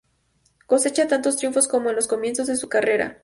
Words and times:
Cosecha 0.65 1.07
tantos 1.07 1.37
triunfos 1.37 1.67
como 1.67 1.91
en 1.91 1.95
los 1.95 2.07
comienzos 2.07 2.47
de 2.47 2.55
su 2.57 2.67
carrera. 2.67 3.19